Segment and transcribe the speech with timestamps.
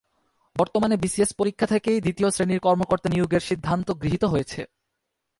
[0.55, 4.61] বর্তমানে বিসিএস পরীক্ষা থেকেই দ্বিতীয় শ্রেণির কর্মকর্তা নিয়োগের সিদ্ধান্ত গৃহীত হয়েছে।